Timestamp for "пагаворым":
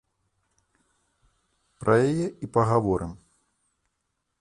2.57-3.11